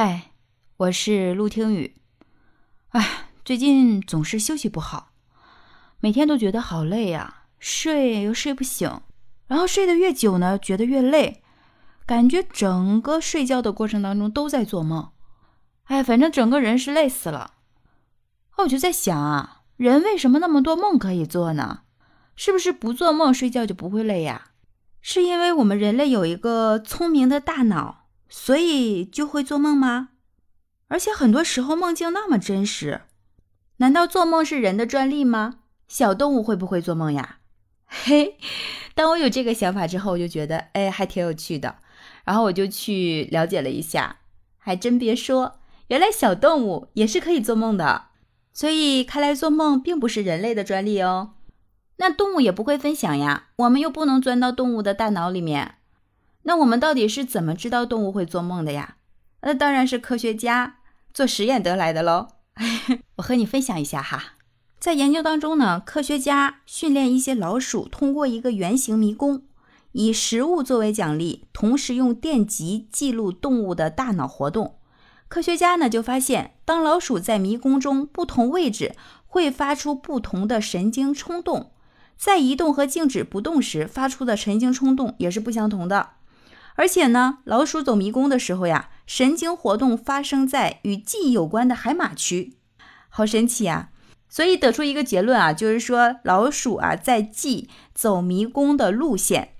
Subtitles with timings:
[0.00, 0.30] 嗨，
[0.76, 1.96] 我是陆听雨。
[2.90, 5.10] 哎，最近总是休息不好，
[5.98, 9.00] 每天都觉得好累呀，睡又睡不醒，
[9.48, 11.42] 然后睡得越久呢，觉得越累，
[12.06, 15.10] 感觉整个睡觉的过程当中都在做梦。
[15.86, 17.54] 哎，反正整个人是累死了。
[18.58, 21.80] 我就在想啊，人为什么那么多梦可以做呢？
[22.36, 24.52] 是不是不做梦睡觉就不会累呀？
[25.02, 28.04] 是因为我们人类有一个聪明的大脑？
[28.28, 30.10] 所以就会做梦吗？
[30.88, 33.02] 而且很多时候梦境那么真实，
[33.78, 35.60] 难道做梦是人的专利吗？
[35.86, 37.38] 小动物会不会做梦呀？
[37.86, 38.36] 嘿，
[38.94, 41.76] 当我有这个想法之后，我就觉得哎，还挺有趣的。
[42.24, 44.18] 然后我就去了解了一下，
[44.58, 48.08] 还真别说，原来小动物也是可以做梦的。
[48.52, 51.34] 所以看来做梦并不是人类的专利哦。
[51.96, 55.76] 那动物也不会分享呀，我们又不能钻到动物的大脑里面。
[56.48, 58.96] 那我们到底是怎么知道动物会做梦的呀？
[59.42, 60.76] 那当然是科学家
[61.12, 62.28] 做实验得来的喽。
[63.16, 64.32] 我和你分享一下哈，
[64.80, 69.42] 在研究当中呢，科学家训练一些老鼠通过一个圆形迷宫，
[69.92, 74.78] 以食物作为奖励，同时用电极记录动物的大脑活动。
[75.28, 78.94] 科学家呢就发现，当老鼠在迷宫中不同位置
[79.26, 81.72] 会发出不同的神经冲动，
[82.16, 86.12] 在移动和静止不动时发出的神经冲动也是不相同的。
[86.78, 92.54] 而且呢，老鼠走迷宫的时候呀，神经活动发生在与记忆有关的海马区，
[93.08, 93.88] 好神奇呀！
[94.28, 99.54] 所以得出一个结论啊，就是说老鼠啊在记走迷宫的路线，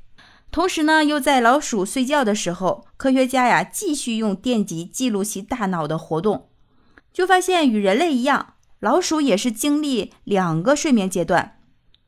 [0.53, 6.51] 同时呢，又在老鼠睡觉的时候，科学家呀继续用电极记录其大脑的活动，
[7.13, 11.59] 就发现与人类一样，老鼠也是经历两个睡眠阶段，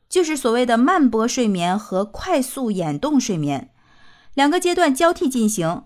[0.07, 3.71] 就是所谓的慢波睡眠和快速眼动睡眠。
[4.33, 5.83] 两个阶段交替进行，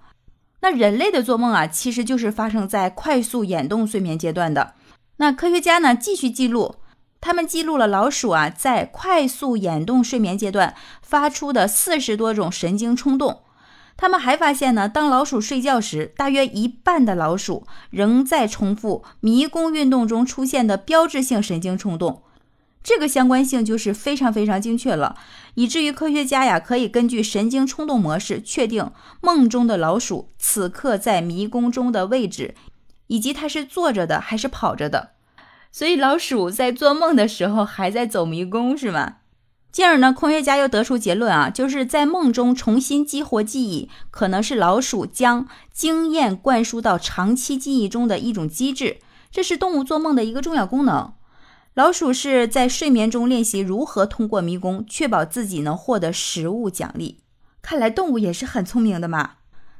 [0.61, 4.75] 那人类的做梦啊，其实就是发生在快速眼动睡眠阶段的。
[5.17, 6.75] 那科学家呢，继续记录，
[7.19, 13.41] 他们记录了老鼠啊在快速眼动睡眠阶段发出的四十多种神经冲动。
[13.97, 22.21] 他们还发现呢，当老鼠睡觉时，大约一半的老鼠仍在重复迷宫运动中出现的标志性神经冲动。
[22.85, 25.15] 这个相关性就是非常非常精确了，
[25.55, 28.91] 以至于科学家呀可以根据神经冲动模式确定
[29.21, 32.53] 梦中的老鼠此刻在迷宫中的位置，
[33.07, 35.13] 以及它是坐着的还是跑着的。
[35.71, 39.15] 所以老鼠在做梦的时候还在走迷宫是吗？
[39.71, 48.99] 进而呢，科学家又得出结论啊，就是在梦中重新激活记忆，可能是老鼠将经验灌输到长期记忆中的一种机制，
[49.31, 51.11] 这是动物做梦的一个重要功能。
[51.75, 57.19] 老鼠是在睡眠中练习如何通过迷宫，确保自己能获得食物奖励。
[57.61, 59.31] 看来动物也是很聪明的嘛。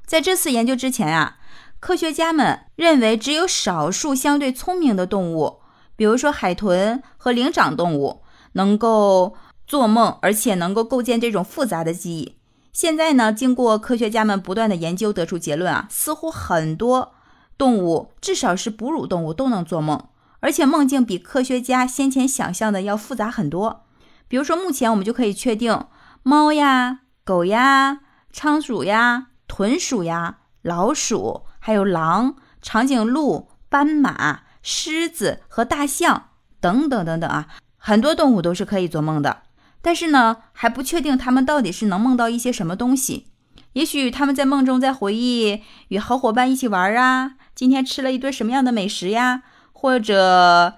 [0.06, 1.38] 在这次研究之前啊，
[1.80, 5.62] 科学家们认为只有少数相对聪明的动物，
[5.96, 12.36] 比如说海豚和灵长动物，能够做梦，而且能够构建这种复杂的记忆。
[12.74, 17.14] 现在呢，经过科学家们不断的研究，得出结论啊，似乎很多
[17.58, 20.10] 动物，至少是哺乳动物都能做梦。
[20.46, 23.88] 而且梦境比科学家先前想象的要复杂很多。
[24.28, 25.88] 比如说，目前我们就可以确定，
[26.22, 28.02] 猫呀、狗呀、
[28.32, 36.30] 仓鼠呀、豚鼠呀、老鼠，还有狼、长颈鹿、斑马、狮子和大象
[36.60, 37.48] 等等等等啊，
[37.78, 39.42] 很多动物都是可以做梦的。
[39.82, 43.32] 但是呢，还不确定它们到底是能梦到一些什么东西。
[43.74, 49.42] 也许他们在梦中在回忆与好伙伴一起玩啊，今天吃了一顿什么样的美食呀？
[49.86, 50.74] 或者，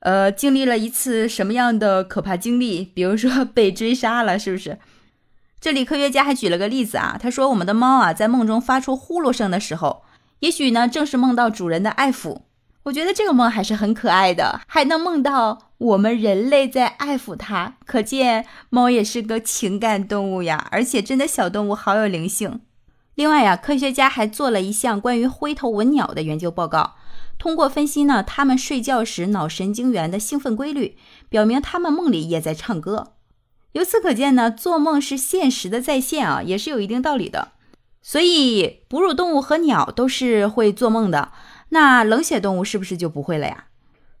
[0.00, 2.84] 呃，经历了一次什么样的可怕经历？
[2.84, 4.78] 比如说被追杀了，是不是？
[5.58, 10.02] 这里科学家还举了个例子啊，他说我们的猫啊，在梦中发出呼噜声的时候，
[10.40, 12.42] 也许呢正是梦到主人的爱抚。
[12.82, 20.68] 我觉得这个梦还是很可爱的，还能梦到我们人类在爱抚它，可见猫也是个情感动物呀。
[20.70, 22.60] 而且真的小动物好有灵性。
[23.14, 26.96] 另外呀，科学家还做了一项关于灰头文鸟的研究报告。
[27.42, 30.96] 通过分析呢，他们睡觉时脑神经元的兴奋规律，
[31.28, 33.14] 表明他们梦里也在唱歌。
[33.72, 37.50] 由此可见呢，做梦是现实的再现啊，也是有一定道理的。
[38.00, 41.32] 所以，哺乳动物和鸟都是会做梦的，
[41.70, 43.64] 那冷血动物是不是就不会了呀？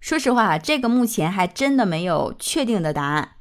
[0.00, 3.34] 说实话，这个目前还真的没有确定的答案。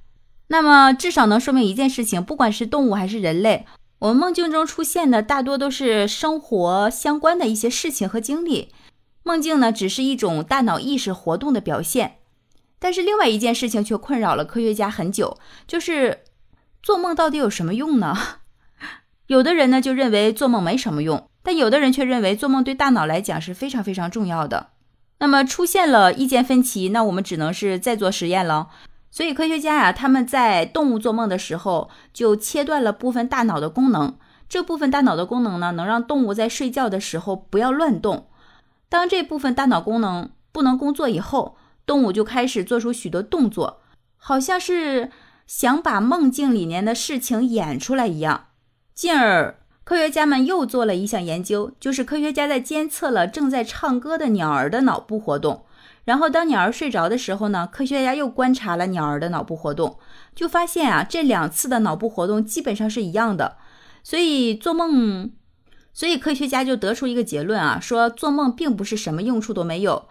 [0.50, 3.66] 那么，至少能说明一件事情：不管是动物还是人类，
[3.98, 8.70] 我们梦境中出现的大多都是生活相关的一些事情和经历。
[9.24, 12.18] 梦境呢，只是一种大脑意识活动的表现，
[12.80, 15.38] 但是另外一件事情却困扰了科学家很久，
[15.68, 16.22] 就是
[16.82, 18.18] 做梦到底有什么用呢？
[19.28, 24.72] 有的人呢就认为做梦没什么用，但有的人却认为做梦对大脑来讲是非常非常重要的。
[25.20, 28.70] 那么出现了意见分歧，那我们只能是再做实验了。
[29.12, 34.18] 所以科学家呀，他们在动物做梦的时候就切断了部分大脑的功能。
[34.50, 38.28] 这部分大脑的功能呢，能让动物在睡觉的时候不要乱动。
[38.92, 41.56] 当这部分大脑功能不能工作以后，
[41.86, 43.80] 动物就开始做出许多动作，
[44.18, 45.10] 好像是
[45.48, 48.48] 想把梦境里面的事情演出来一样。
[48.94, 49.60] 进而。
[49.84, 55.66] 科学家们又做了一项研究，就是科学家在监测了正在唱歌的鸟儿的脑部活动，
[56.06, 59.98] 然后当鸟儿睡着的时候呢，科学家又观察了鸟儿的脑部活动，
[60.36, 63.58] 就发现啊，这两次的脑部活动基本上是一样的。
[64.04, 65.32] 所以做梦，
[65.94, 70.08] 所以科学家就得出一个结论啊，说做梦并不是什么用处都没有。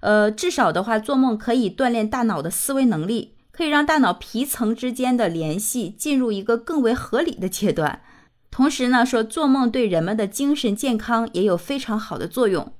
[0.00, 8.00] 呃，至少的话，做梦可以锻炼大脑的思维能力，可以让大脑皮层之间的联系进入一个更为合理的阶段。
[8.50, 12.72] 同时呢，说做梦对人们的精神健康也有非常好的作用，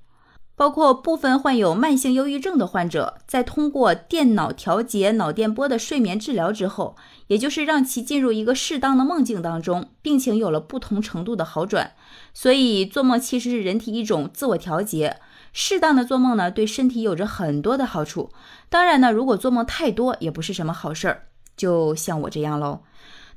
[0.59, 6.97] 包括部分患有慢性忧郁症的患者，在通过电脑调节脑电波的睡眠治疗之后，
[7.29, 11.93] 也就是让其进入一个适当的梦境当中，病情有了不同程度的好转。
[12.35, 15.21] 所以做梦其实是人体一种自我调节，
[15.53, 18.31] 适当的做梦呢，对身体有着很多的好处。
[18.69, 22.81] 当然呢，如果做梦太多，也不是什么好事儿，就像我这样喽，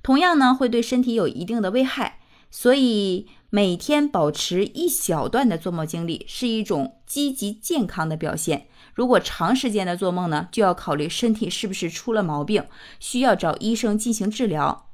[0.01, 2.17] 同样呢，会对身体有一定的危害。
[2.51, 8.67] 所以每天保持一小段的做梦经历是一种积极健康的表现。
[8.93, 12.65] 如果长时间的做梦呢，就要考虑身体是不是出了毛病，
[12.99, 14.89] 需要找医生进行治疗。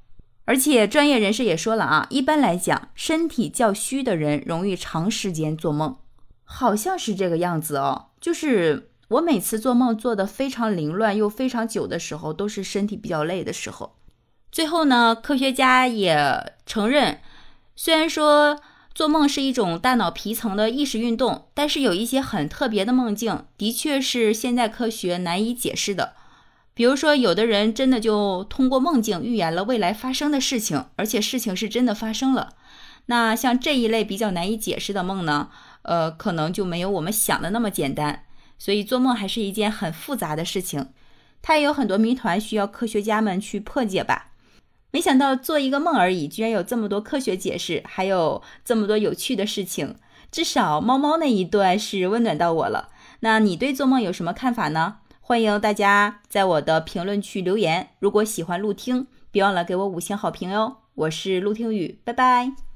[0.46, 5.98] 而且专业人士也说了啊，一般来讲，身体较虚的人容易长时间做梦，
[6.44, 8.10] 好像是这个样子哦。
[8.22, 13.96] 就是我每次做梦做的非常凌乱又非常久的时候，都是身体比较累的时候。
[14.52, 17.20] 最后呢，科学家也承认。
[17.80, 18.60] 虽然说
[18.96, 26.14] 做梦是一种大脑皮层的意识运动，但是有一些很特别的梦境，的确是现代科学难以解释的。
[26.74, 32.56] 比如说，有的人真的就通过梦境预言了未来发生的事情，而且事情是真的发生了。
[33.06, 35.50] 那像这一类比较难以解释的梦呢，
[35.84, 38.24] 呃，可能就没有我们想的那么简单。
[38.58, 40.90] 所以做梦还是一件很复杂的事情，
[41.44, 44.32] 它也有很多谜团需要科学家们去破解吧。
[44.92, 49.96] 没想到做一个梦而已，居然有这么多科学解释，还有这么多有趣的事情。
[50.32, 52.90] 至少猫猫那一段是温暖到我了。
[53.22, 54.98] 那你对做梦有什么看法呢？
[55.22, 57.90] 欢迎大家在我的评论区留言。
[58.00, 60.78] 如果喜欢陆听，别忘了给我五星好评哟。
[60.96, 62.67] 我是陆听雨，拜拜。